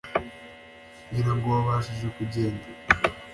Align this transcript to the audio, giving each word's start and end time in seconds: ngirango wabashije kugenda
ngirango 1.09 1.47
wabashije 1.55 2.07
kugenda 2.15 2.65